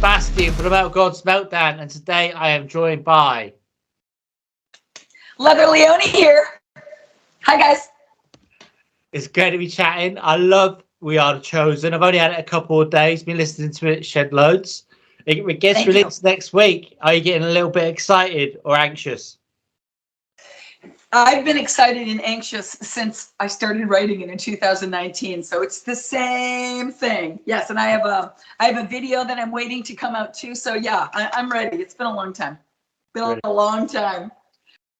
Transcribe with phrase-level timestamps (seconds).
[0.00, 3.52] Sebastian from the Metal Gods Meltdown, and today I am joined by
[5.36, 6.46] Leather Leone here.
[7.42, 7.90] Hi guys.
[9.12, 10.16] It's great to be chatting.
[10.18, 11.92] I love We Are the Chosen.
[11.92, 14.86] I've only had it a couple of days, been listening to it shed loads.
[15.26, 16.96] It, it gets Thank released next week.
[17.02, 19.36] Are you getting a little bit excited or anxious?
[21.12, 25.42] I've been excited and anxious since I started writing it in 2019.
[25.42, 27.40] So it's the same thing.
[27.46, 30.34] Yes, and I have a I have a video that I'm waiting to come out
[30.34, 30.54] too.
[30.54, 31.78] So yeah, I, I'm ready.
[31.78, 32.58] It's been a long time.
[33.12, 33.40] Been Ready.
[33.42, 34.30] a long time.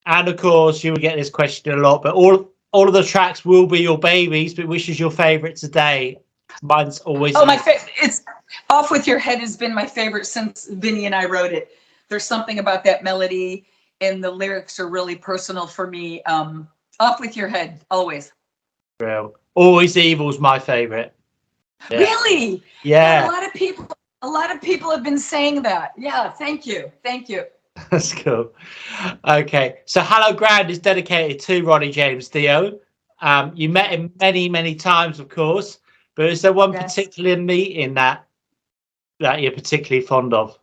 [0.06, 3.04] And of course, you will get this question a lot, but all all of the
[3.04, 4.52] tracks will be your babies.
[4.54, 6.18] But which is your favorite today?
[6.62, 7.36] Mine's always.
[7.36, 7.92] Oh, my favorite.
[8.02, 8.22] It's
[8.68, 11.70] off with your head has been my favorite since Vinny and I wrote it.
[12.08, 13.66] There's something about that melody,
[14.00, 16.22] and the lyrics are really personal for me.
[16.24, 16.68] Um,
[16.98, 18.32] off with your head, always.
[19.00, 19.34] Real.
[19.54, 21.14] Always Evil's my favorite.
[21.90, 21.98] Yeah.
[22.00, 22.62] Really?
[22.82, 23.88] Yeah, A lot of people.
[24.22, 25.92] A lot of people have been saying that.
[25.96, 26.30] Yeah.
[26.30, 26.92] Thank you.
[27.02, 27.44] Thank you.
[27.90, 28.52] that's cool.
[29.26, 32.78] Okay, so Hallowed Ground is dedicated to Ronnie James Dio.
[33.22, 35.78] Um, you met him many, many times, of course,
[36.16, 36.94] but is there one Yes.
[36.94, 38.26] particular meeting that
[39.20, 40.58] that you're particularly fond of?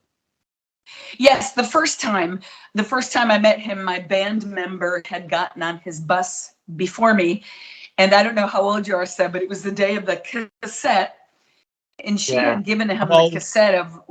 [1.17, 2.41] Yes, the first time,
[2.73, 7.13] the first time I met him, my band member had gotten on his bus before
[7.13, 7.43] me,
[7.97, 10.05] and I don't know how old you are, Seb, but it was the day of
[10.05, 10.17] the
[10.61, 11.15] cassette,
[12.03, 12.55] and she Yeah.
[12.55, 14.01] had given him I'm the cassette of.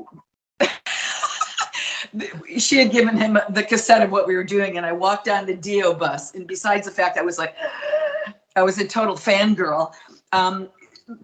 [2.59, 5.47] she had given him the cassette of what we were doing, and I walked on
[5.47, 7.55] the Dio bus, and besides the fact I was like,
[8.57, 9.93] I was a total fangirl.
[10.33, 10.69] Um,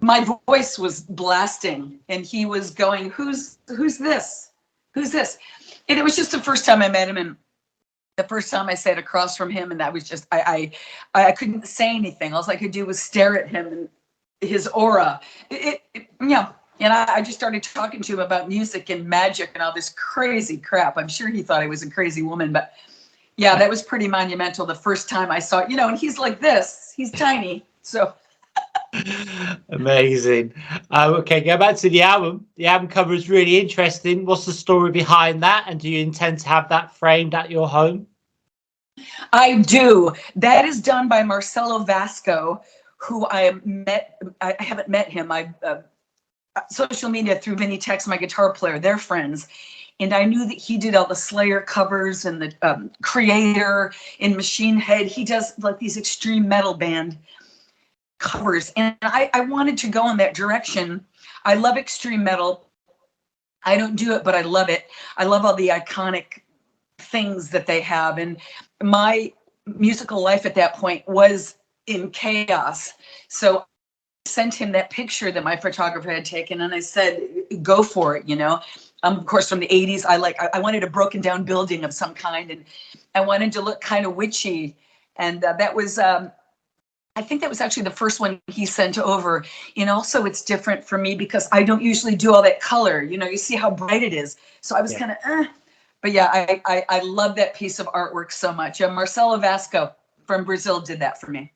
[0.00, 4.52] my voice was blasting, and he was going, "Who's who's this?
[4.94, 5.38] Who's this?"
[5.88, 7.36] And it was just the first time I met him, and
[8.16, 10.72] the first time I sat across from him, and that was just I
[11.14, 12.34] I I couldn't say anything.
[12.34, 13.88] All I could do was stare at him and
[14.40, 15.20] his aura.
[15.50, 16.52] It, it, it yeah.
[16.80, 19.91] And I, I just started talking to him about music and magic and all this
[19.91, 20.97] crazy crap.
[20.97, 22.72] I'm sure he thought I was a crazy woman, but
[23.36, 25.70] yeah, that was pretty monumental the first time I saw it.
[25.70, 26.92] You know, and he's like this.
[26.97, 27.64] He's tiny.
[27.82, 28.14] So
[29.70, 30.54] Amazing.
[30.91, 32.47] Uh, okay, go back to the album.
[32.56, 34.26] The album cover is really interesting.
[34.26, 35.64] What's the story behind that?
[35.66, 38.06] And do you intend to have that framed at your home?
[39.32, 40.12] I do.
[40.36, 42.60] That is done by Marcelo Vasco,
[42.98, 44.20] who I met.
[44.41, 45.32] I I haven't met him.
[45.32, 45.81] I uh,
[46.70, 48.78] social media through Vinny Tex, my guitar player.
[48.78, 49.48] They're friends,
[50.00, 54.36] and I knew that he did all the Slayer covers and the um, Kreator in
[54.36, 55.06] Machine Head.
[55.06, 57.16] He does like these extreme metal band
[58.22, 61.05] covers, and I, I wanted to go in that direction.
[61.44, 62.69] I love extreme metal.
[63.65, 64.87] I don't do it, but I love it.
[65.19, 66.41] I love all the iconic
[66.99, 68.38] things that they have, and
[68.82, 69.32] my
[69.66, 71.56] musical life at that point was
[71.87, 72.93] in chaos.
[73.28, 73.65] So I
[74.27, 77.21] sent him that picture that my photographer had taken, and I said,
[77.62, 78.61] "Go for it," you know.
[79.03, 81.84] Um, of course, from the '80s, I like I, I wanted a broken down building
[81.84, 82.65] of some kind, and
[83.15, 84.77] I wanted to look kind of witchy,
[85.16, 85.99] and uh, that was.
[85.99, 86.31] Um,
[87.15, 89.45] I think that was actually the first one he sent over.
[89.77, 93.03] And also, it's different for me because I don't usually do all that color.
[93.03, 94.37] You know, you see how bright it is.
[94.62, 94.99] So I was Yeah.
[94.99, 95.47] kind of, eh.
[96.00, 98.81] but yeah, I, I I love that piece of artwork so much.
[98.81, 99.95] Uh, Marcelo Vasco
[100.27, 101.53] from Brazil did that for me.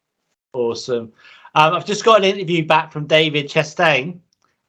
[0.53, 1.13] Awesome.
[1.55, 4.19] Um, I've just got an interview back from David Chastain,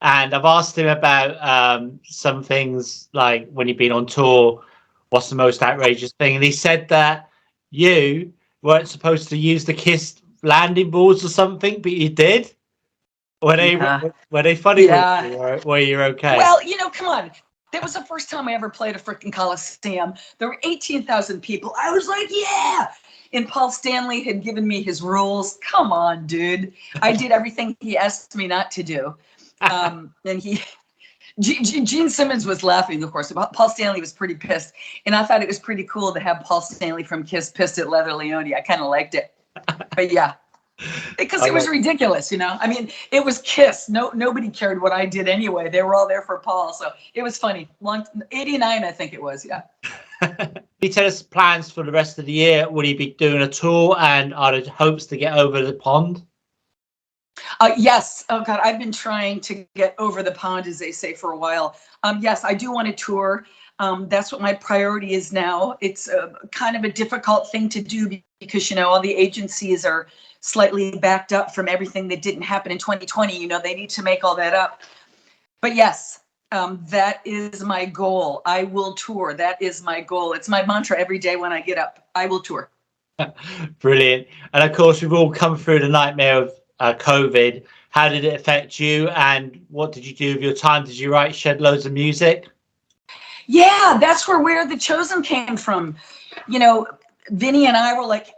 [0.02, 4.64] and I've asked him about um, some things like when you've been on tour,
[5.09, 6.36] what's the most outrageous thing?
[6.36, 7.30] And he said that
[7.72, 8.31] you
[8.62, 12.53] weren't supposed to use the Kiss landing boards or something, but you did.
[13.42, 14.02] Were they Yeah.
[14.31, 14.86] were they funny?
[14.86, 15.59] Yeah.
[15.66, 16.38] Were you okay?
[16.38, 17.31] Well, you know, come on.
[17.74, 20.14] That was the first time I ever played a freaking Coliseum.
[20.38, 21.74] There were 18,000 people.
[21.78, 22.88] I was like, yeah.
[23.34, 25.59] And Paul Stanley had given me his rules.
[25.62, 26.74] Come on, dude.
[27.02, 29.16] I did everything he asked me not to do.
[29.59, 30.64] Um, and he,
[31.42, 33.31] G- G- Gene Simmons was laughing, of course.
[33.54, 34.74] Paul Stanley was pretty pissed.
[35.06, 37.90] And I thought it was pretty cool to have Paul Stanley from Kiss pissed at
[37.90, 38.54] Leather Leone.
[38.54, 39.34] I kind of liked it.
[39.95, 40.36] But yeah.
[41.18, 42.57] Because it was ridiculous, you know.
[42.62, 43.89] I mean, it was Kiss.
[43.89, 45.69] No, nobody cared what I did anyway.
[45.69, 47.68] They were all there for Paul, so it was funny.
[47.81, 49.44] Long '89, I think it was.
[49.44, 49.63] Yeah.
[50.21, 52.69] Can you tell us plans for the rest of the year?
[52.69, 56.24] Will you be doing a tour, and are there hopes to get over the pond?
[57.59, 58.25] Uh, yes.
[58.30, 61.38] Oh God, I've been trying to get over the pond, as they say, for a
[61.38, 61.75] while.
[62.04, 63.45] Um, yes, I do want to tour.
[63.80, 65.77] Um, that's what my priority is now.
[65.81, 68.09] It's a, kind of a difficult thing to do
[68.39, 70.07] because you know all the agencies are
[70.39, 73.38] slightly backed up from everything that didn't happen in 2020.
[73.38, 74.81] You know they need to make all that up.
[75.62, 76.19] But yes,
[76.51, 78.42] um, that is my goal.
[78.45, 79.34] I will tour.
[79.34, 80.34] That is my goal.
[80.34, 82.07] It's my mantra every day when I get up.
[82.16, 82.69] I will tour.
[83.80, 84.28] Brilliant.
[84.54, 87.63] And of course, we've all come through the nightmare of uh, COVID.
[87.90, 89.10] How did it affect you?
[89.10, 90.86] And what did you do with your time?
[90.86, 92.48] Did you write, shed loads of music?
[93.48, 95.95] Yeah, that's where Where the Chosen came from.
[96.48, 96.86] You know,
[97.31, 98.29] Vinny and I were like,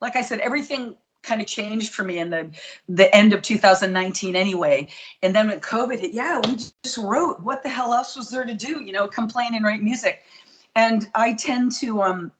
[0.00, 2.50] like I said, everything kind of changed for me in the
[2.88, 4.88] the end of 2019 anyway.
[5.22, 7.40] And then when COVID hit, yeah, we just wrote.
[7.40, 8.82] What the hell else was there to do?
[8.82, 10.22] You know, complain and write music.
[10.76, 12.32] And I tend to um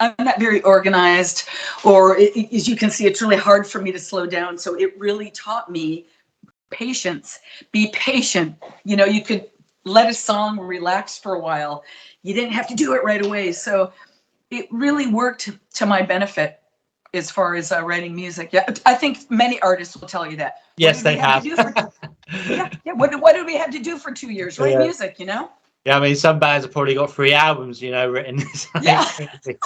[0.00, 1.48] I'm not very organized,
[1.84, 4.58] or it, it- as you can see, it's really hard for me to slow down.
[4.58, 6.06] So it really taught me
[6.70, 7.38] patience.
[7.72, 8.56] Be patient.
[8.84, 9.50] You know, you could
[9.84, 11.84] let a song relax for a while.
[12.22, 13.52] You didn't have to do it right away.
[13.52, 13.92] So
[14.50, 16.60] it really worked to my benefit
[17.14, 18.50] as far as uh, writing music.
[18.52, 20.56] Yeah, I think many artists will tell you that.
[20.76, 21.44] Yes, they have have.
[21.44, 21.92] do for-
[22.48, 22.92] Yeah, yeah.
[22.92, 24.58] What, what did we have to do for two years?
[24.58, 24.78] Write Yeah.
[24.80, 25.50] music, you know?
[25.84, 28.42] Yeah, I mean, some bands have probably got three albums, you know, written.
[28.82, 29.06] Yeah.
[29.46, 29.58] it's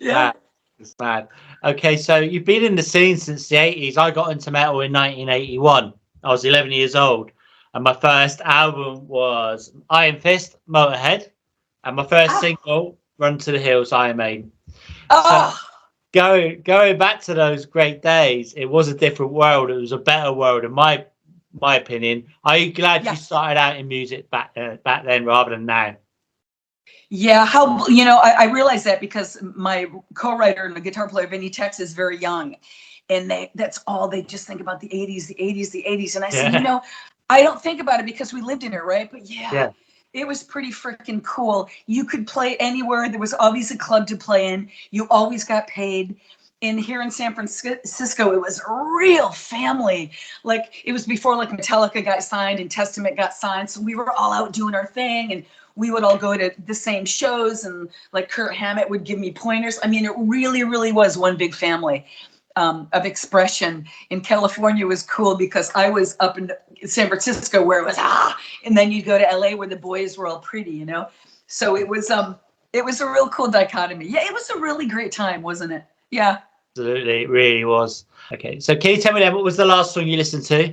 [0.00, 0.12] Yeah.
[0.14, 0.36] mad.
[0.78, 1.28] It's mad.
[1.64, 3.96] Okay, so you've been in the scene since the 80s.
[3.96, 5.92] I got into metal in 1981.
[6.22, 7.32] I was 11 years old.
[7.74, 11.30] And my first album was Iron Fist, Motorhead.
[11.84, 12.40] And my first Ah.
[12.40, 14.52] single, Run to the Hills, Iron Maiden.
[15.10, 15.58] Oh,
[16.12, 19.70] Going going back to those great days, it was a different world.
[19.70, 21.04] It was a better world, in my
[21.52, 22.24] my opinion.
[22.44, 23.12] Are you glad Yeah.
[23.12, 25.96] you started out in music back uh, back then rather than now?
[27.10, 31.26] Yeah, how you know I, I realize that because my co-writer and the guitar player
[31.26, 32.56] Vinny Tex is very young,
[33.10, 36.16] and they that's all they just think about the '80s, the '80s, the '80s.
[36.16, 36.80] And I said, you know,
[37.28, 39.10] I don't think about it because we lived in it, right?
[39.10, 39.70] But yeah, Yeah.
[40.14, 41.68] It was pretty freaking cool.
[41.86, 43.08] You could play anywhere.
[43.08, 44.70] There was always a club to play in.
[44.90, 46.16] You always got paid.
[46.60, 50.10] And here in San Francisco, it was real family.
[50.44, 53.70] Like it was before like Metallica got signed and Testament got signed.
[53.70, 55.44] So we were all out doing our thing and
[55.76, 59.30] we would all go to the same shows and like Kirk Hammett would give me
[59.30, 59.78] pointers.
[59.84, 62.04] I mean, it really, really was one big family
[62.58, 63.86] um, of expression.
[64.10, 66.50] In California was cool because I was up in
[66.84, 70.18] San Francisco where it was ah, and then you'd go to LA where the boys
[70.18, 71.08] were all pretty, you know.
[71.46, 72.36] So it was um,
[72.72, 74.06] it was a real cool dichotomy.
[74.06, 75.84] Yeah, it was a really great time, wasn't it?
[76.10, 76.38] Yeah.
[76.72, 78.04] Absolutely, it really was.
[78.32, 80.72] Okay, so can you tell me then what was the last song you listened to?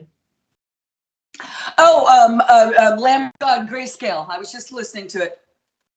[1.78, 4.28] Oh, um, uh, uh, Lamb God Grayscale.
[4.30, 5.40] I was just listening to it.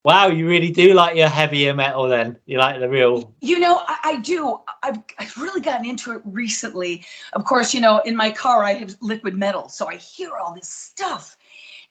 [0.04, 2.38] Wow, you really do like your heavier metal then.
[2.46, 4.60] You like the real You know, I, I do.
[4.82, 7.04] I've, I've really gotten into it recently.
[7.32, 9.68] Of course, you know, in my car, I have liquid metal.
[9.68, 11.36] So I hear all this stuff.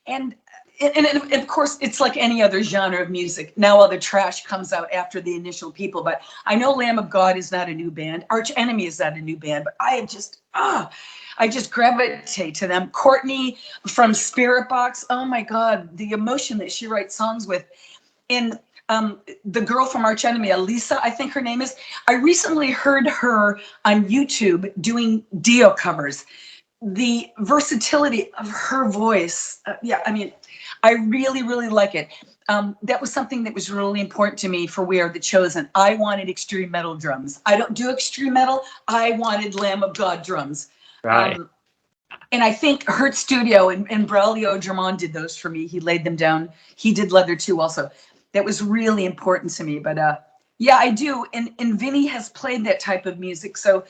[0.07, 0.35] And,
[0.79, 3.57] and, and of course, it's like any other genre of music.
[3.57, 6.01] Now all the trash comes out after the initial people.
[6.01, 8.25] But I know Lamb of God is not a new band.
[8.29, 9.65] Arch Enemy is not a new band.
[9.65, 10.89] But I just, ah,
[11.39, 12.89] I just gravitate to them.
[12.91, 15.05] Courtney from Spiritbox.
[15.09, 17.65] Oh my God, the emotion that she writes songs with.
[18.29, 18.59] And
[18.89, 21.75] um, the girl from Arch Enemy, Alissa, I think her name is.
[22.07, 26.25] I recently heard her on YouTube doing Dio covers.
[26.81, 30.31] The versatility of her voice, uh, yeah, I mean,
[30.83, 32.09] I really, really like it.
[32.49, 35.69] Um, that was something that was really important to me for We Are the Chosen.
[35.75, 37.41] I wanted extreme metal drums.
[37.45, 38.61] I don't do extreme metal.
[38.87, 40.69] I wanted Lamb of God drums.
[41.03, 41.35] right.
[41.35, 41.49] Um,
[42.31, 45.67] and I think Hurt Studio and, and Braulio Germán did those for me.
[45.67, 46.49] He laid them down.
[46.75, 47.89] He did leather too, also.
[48.37, 49.79] That was really important to me.
[49.79, 50.17] But uh,
[50.59, 51.25] yeah, I do.
[51.33, 53.83] And and Vinny has played that type of music, so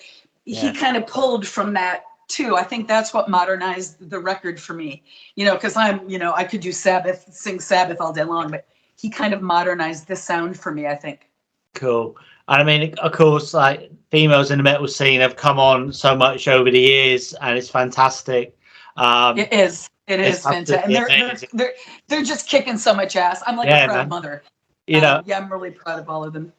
[0.45, 0.61] Yeah.
[0.61, 2.55] he kind of pulled from that too.
[2.55, 5.03] I think that's what modernized the record for me.
[5.35, 8.49] You know, because I'm, you know, I could do Sabbath, sing Sabbath all day long,
[8.49, 10.87] but he kind of modernized the sound for me.
[10.87, 11.29] I think.
[11.73, 12.15] Cool.
[12.47, 16.15] And I mean, of course, like females in the metal scene have come on so
[16.15, 18.57] much over the years, and it's fantastic.
[18.95, 19.89] Um, It is.
[20.07, 20.85] It is fantastic.
[20.85, 21.73] And they're, they're they're
[22.07, 23.43] they're just kicking so much ass.
[23.45, 24.09] I'm like Yeah, a proud man.
[24.09, 24.43] mother.
[24.87, 26.53] you know, Um, yeah, I'm really proud of all of them.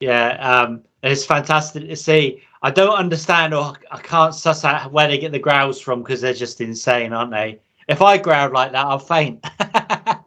[0.00, 2.42] yeah, um, it's fantastic to see.
[2.62, 6.22] I don't understand, or I can't suss out where they get the growls from because
[6.22, 7.60] they're just insane, aren't they?
[7.88, 9.44] If I growl like that, I'll faint.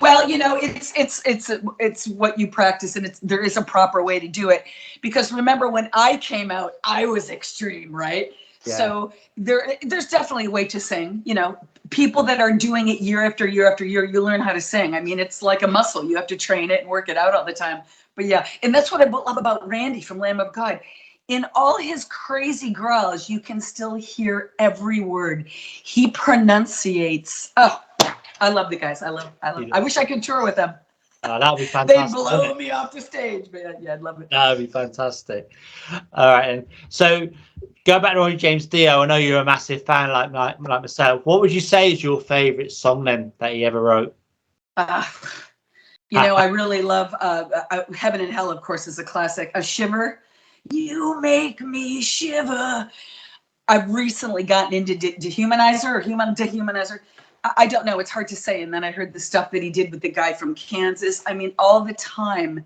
[0.00, 3.62] Well, you know, it's it's it's it's what you practice, and it's there is a
[3.62, 4.64] proper way to do it.
[5.00, 8.32] Because remember, when I came out, I was extreme, right?
[8.66, 8.76] Yeah.
[8.76, 11.22] So there there's definitely a way to sing.
[11.24, 11.58] You know,
[11.90, 14.94] people that are doing it year after year after year, you learn how to sing.
[14.94, 16.04] I mean, it's like a muscle.
[16.04, 17.82] You have to train it and work it out all the time.
[18.16, 20.80] But yeah, and that's what I love about Randy from Lamb of God.
[21.28, 25.48] In all his crazy growls, you can still hear every word.
[25.48, 27.52] He pronunciates.
[27.56, 27.82] Oh,
[28.40, 29.02] I love the guys.
[29.02, 29.30] I love.
[29.42, 29.64] I love.
[29.72, 30.74] I wish I could tour with them.
[31.24, 32.16] Oh, that'd be fantastic.
[32.16, 33.76] They'd blow me off the stage, man.
[33.80, 34.30] Yeah, I'd love it.
[34.30, 35.50] That'd be fantastic.
[36.12, 37.28] All right, and so
[37.84, 39.02] go back to Ronnie James Dio.
[39.02, 41.24] I know you're a massive fan, like like, like myself.
[41.24, 44.14] What would you say is your favourite song then that he ever wrote?
[44.76, 45.04] Uh,
[46.10, 48.50] you know, I really love uh, uh, Heaven and Hell.
[48.50, 49.50] Of course, is a classic.
[49.54, 50.20] A shiver.
[50.70, 52.90] You make me shiver.
[53.68, 57.00] I've recently gotten into de- Dehumanizer or Human Dehumanizer.
[57.56, 57.98] I don't know.
[57.98, 58.62] It's hard to say.
[58.62, 61.22] And then I heard the stuff that he did with the guy from Kansas.
[61.26, 62.64] I mean, all the time,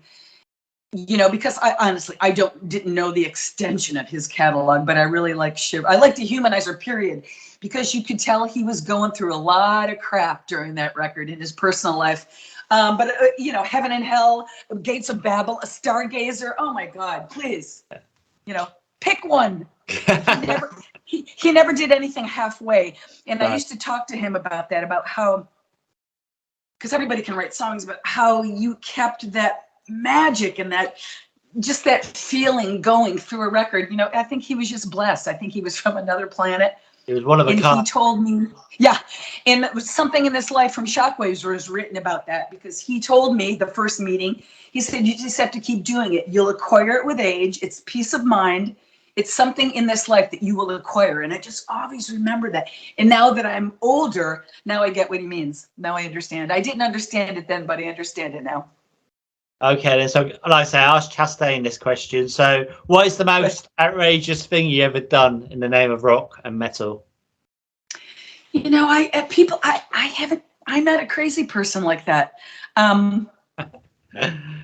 [0.93, 4.97] you know, because I honestly I don't didn't know the extension of his catalog, but
[4.97, 5.85] I really like Shiv.
[5.85, 7.25] I like the Humanizer period
[7.59, 11.29] because you could tell he was going through a lot of crap during that record
[11.29, 12.55] in his personal life.
[12.71, 14.47] Um, but uh, you know, Heaven and Hell,
[14.81, 16.53] Gates of Babel, A Stargazer.
[16.57, 17.83] Oh my God, please,
[18.45, 18.67] you know,
[18.99, 19.67] pick one.
[20.07, 20.75] Never,
[21.09, 22.95] he, he never did anything halfway.
[23.25, 25.47] And I used to talk to him about that, about how,
[26.77, 30.97] because everybody can write songs, but how you kept that magic and that
[31.57, 33.89] just that feeling going through a record.
[33.89, 35.27] You know, I think he was just blessed.
[35.27, 36.75] I think he was from another planet.
[37.07, 37.53] He was one of the.
[37.53, 38.45] And he told me,
[38.77, 38.99] yeah,
[39.47, 42.99] and it was something in this life from Shockwaves was written about that because he
[42.99, 46.27] told me the first meeting, he said, you just have to keep doing it.
[46.27, 47.57] You'll acquire it with age.
[47.63, 48.75] It's peace of mind.
[49.19, 51.23] It's something in this life that you will acquire.
[51.23, 52.69] And I just always remember that.
[52.97, 55.67] And now that I'm older, now I get what he means.
[55.77, 56.53] Now I understand.
[56.53, 58.69] I didn't understand it then, but I understand it now.
[59.61, 60.07] Okay, then.
[60.07, 62.29] So, like I say, I asked Chastain this question.
[62.29, 66.39] So, what is the most outrageous thing you ever done in the name of rock
[66.45, 67.05] and metal?
[68.53, 70.43] You know, I uh, people, I, I haven't.
[70.65, 72.35] I'm not a crazy person like that.
[72.77, 73.29] Um,
[74.15, 74.63] I'm,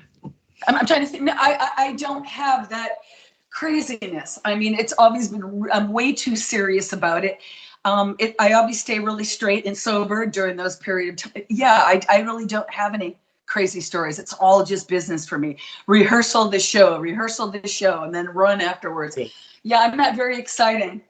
[0.66, 1.24] I'm trying to think.
[1.24, 2.92] No, I, I I don't have that
[3.56, 4.38] craziness.
[4.44, 5.66] I mean, it's always been.
[5.72, 7.40] I'm way too serious about it.
[7.86, 11.42] Um, it, I always stay really straight and sober during those period of time.
[11.48, 14.18] Yeah, I, I really don't have any crazy stories.
[14.18, 15.56] It's all just business for me.
[15.86, 19.16] Rehearsal the show, rehearsal the show, and then run afterwards.
[19.62, 19.80] Yeah.
[19.80, 21.00] I'm not very exciting.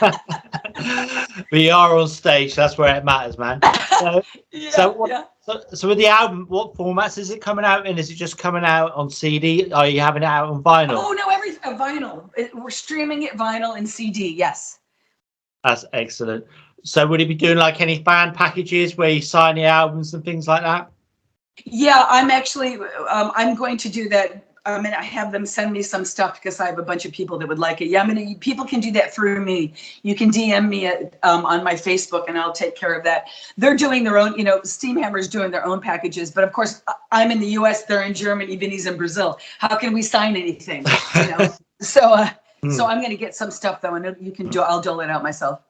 [1.52, 2.54] we are on stage.
[2.54, 3.60] That's where it matters, man.
[4.00, 5.24] So, Yeah, So what- yeah.
[5.42, 7.98] so, so with the album, what formats is it coming out in?
[7.98, 9.70] Is it just coming out on CD?
[9.72, 10.94] Are you having it out on vinyl?
[10.96, 12.30] Oh no, every uh, vinyl.
[12.36, 14.28] It, we're streaming it vinyl and CD.
[14.28, 14.78] Yes.
[15.64, 16.44] That's excellent.
[16.82, 20.24] So, would it be doing like any fan packages where you sign the albums and
[20.24, 20.90] things like that?
[21.64, 22.76] Yeah, I'm actually.
[22.76, 24.44] Um, I'm going to do that.
[24.66, 27.38] I'm gonna have them send me some stuff because I have a bunch of people
[27.38, 27.86] that would like it.
[27.86, 28.34] Yeah, I'm gonna.
[28.36, 29.72] People can do that through me.
[30.02, 33.28] You can DM me at, um, on my Facebook, and I'll take care of that.
[33.56, 34.36] They're doing their own.
[34.36, 37.84] You know, Steamhammer's doing their own packages, but of course, I'm in the U.S.
[37.84, 38.56] They're in Germany.
[38.56, 39.38] Vinny's in Brazil.
[39.58, 40.84] How can we sign anything?
[41.14, 41.54] You know.
[41.80, 42.30] so, uh,
[42.70, 44.60] so I'm gonna get some stuff though, and you can do.
[44.60, 45.60] I'll dole it out myself.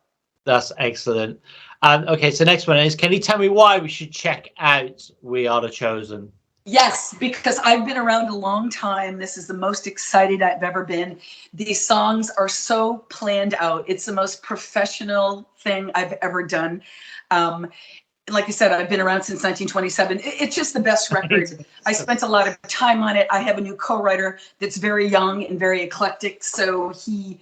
[0.44, 1.40] That's excellent.
[1.82, 5.09] Um, okay, so next one is can you tell me why we should check out
[5.23, 6.32] We Are the Chosen?
[6.67, 9.19] Yes, because I've been around a long time.
[9.19, 11.19] This is the most excited I've ever been.
[11.55, 13.85] These songs are so planned out.
[13.88, 16.83] It's the most professional thing I've ever done.
[17.31, 17.71] Um,
[18.29, 20.21] like I said, I've been around since 1927.
[20.23, 21.64] It's just the best record.
[21.87, 23.26] I spent a lot of time on it.
[23.31, 27.40] I have a new co-writer that's very young and very eclectic, so he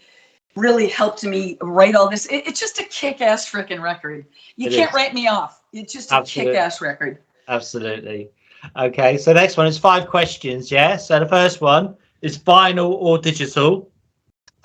[0.55, 2.27] really helped me write all this.
[2.31, 4.25] It's just a kick-ass freaking record.
[4.57, 4.95] You It can't is.
[4.95, 5.63] write me off.
[5.73, 6.53] It's just a Absolutely.
[6.53, 7.19] kick-ass record.
[7.49, 8.31] Absolutely.
[8.77, 10.71] Okay, so next one is five questions.
[10.71, 10.97] Yeah.
[10.97, 13.91] So the first one is vinyl or digital?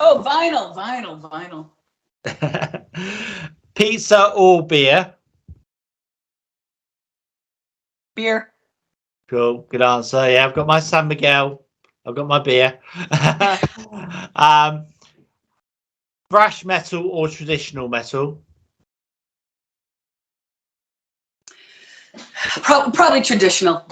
[0.00, 1.70] Oh, vinyl, vinyl, vinyl.
[3.74, 5.14] Pizza or beer?
[8.14, 8.52] Beer.
[9.28, 9.66] Cool.
[9.68, 10.30] Good answer.
[10.30, 11.62] Yeah, I've got my San Miguel.
[12.06, 12.78] I've got my beer.
[14.36, 14.86] um,
[16.30, 18.42] thrash metal or traditional metal?
[22.82, 23.86] Pro- probably traditional.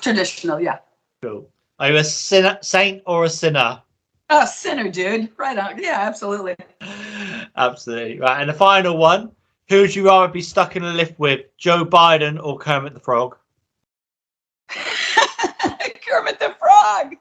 [0.00, 0.78] Traditional, yeah.
[1.22, 1.48] Cool.
[1.78, 3.80] Are you a sinner, saint or a sinner?
[4.28, 5.30] Oh, sinner, dude.
[5.38, 5.82] Right on.
[5.82, 6.56] Yeah, absolutely.
[7.56, 8.18] Absolutely.
[8.20, 8.40] Right.
[8.40, 9.30] And the final one
[9.68, 13.00] who would you rather be stuck in a lift with, Joe Biden or Kermit the
[13.00, 13.36] Frog?
[14.68, 17.16] Kermit the Frog.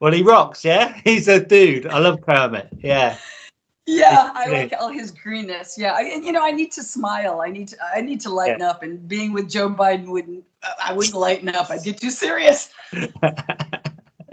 [0.00, 1.00] Well, he rocks, yeah?
[1.04, 1.86] He's a dude.
[1.86, 2.68] I love Kermit.
[2.80, 3.16] Yeah.
[3.86, 5.76] Yeah, I like all his greenness.
[5.76, 7.42] Yeah, I, and you know, I need to smile.
[7.42, 7.76] I need to.
[7.94, 8.82] I need to lighten up.
[8.82, 10.44] And being with Joe Biden wouldn't.
[10.82, 11.70] I wouldn't lighten up.
[11.70, 12.70] I'd get too serious.
[12.92, 13.20] You know,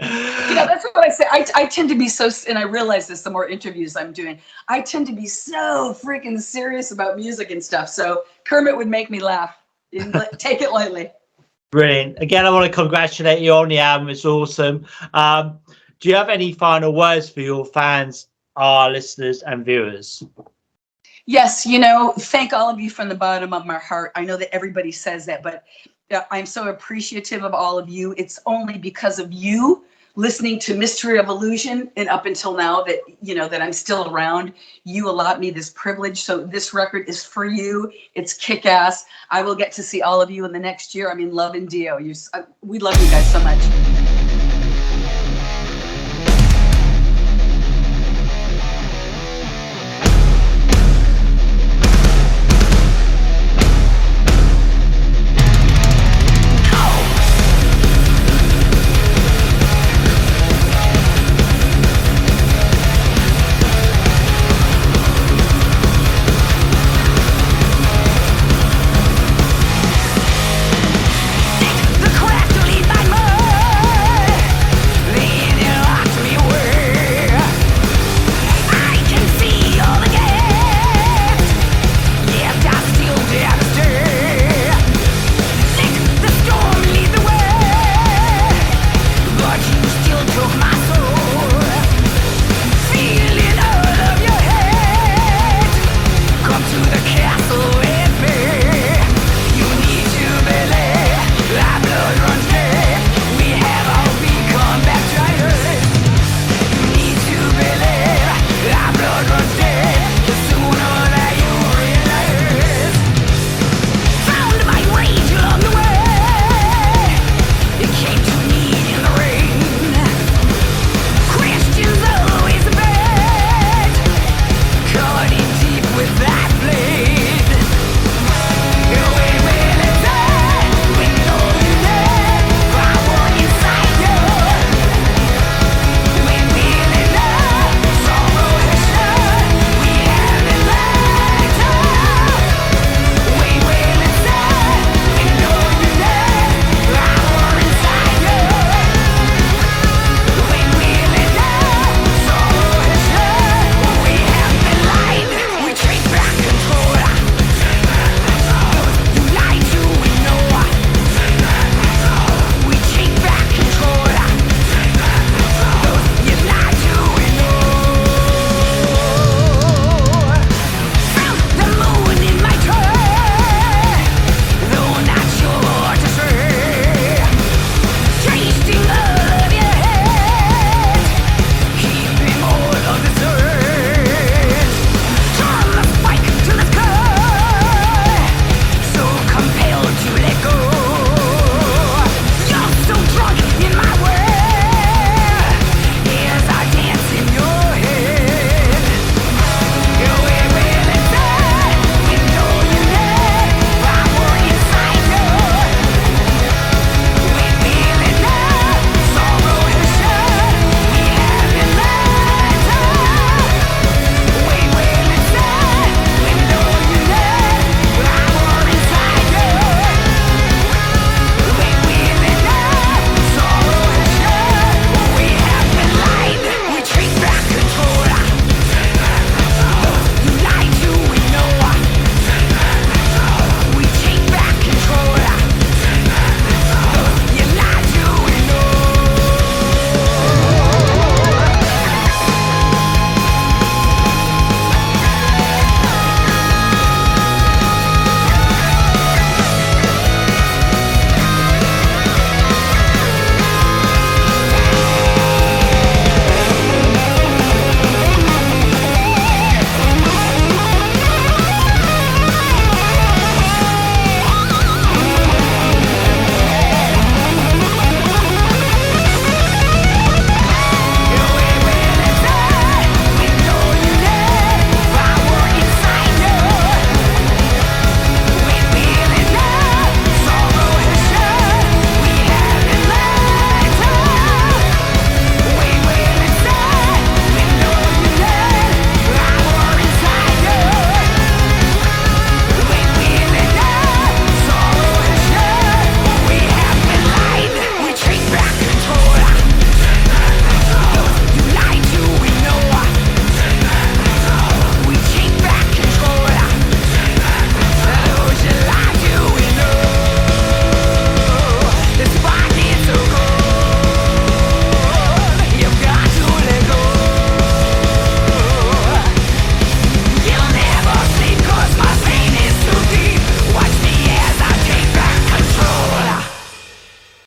[0.00, 1.26] that's what I say.
[1.30, 4.40] I, I tend to be so, and I realize this the more interviews I'm doing.
[4.68, 7.90] I tend to be so freaking serious about music and stuff.
[7.90, 9.58] So Kermit would make me laugh.
[10.38, 11.10] Take it lightly.
[11.70, 12.18] Brilliant.
[12.20, 14.08] Again, I want to congratulate you on the album.
[14.08, 14.86] It's awesome.
[15.12, 15.58] Um,
[16.00, 20.22] do you have any final words for your fans, our listeners, and viewers?
[21.26, 24.12] Yes, you know, thank all of you from the bottom of my heart.
[24.16, 25.64] I know that everybody says that, but
[26.10, 28.14] uh, I'm so appreciative of all of you.
[28.18, 32.98] It's only because of you listening to Mystery of Illusion and up until now that
[33.20, 34.52] you know that I'm still around.
[34.84, 37.90] You allowed me this privilege, so this record is for you.
[38.14, 39.06] It's kick ass.
[39.30, 41.10] I will get to see all of you in the next year.
[41.10, 41.98] I mean, love and Dio.
[41.98, 43.81] You, uh, we love you guys so much.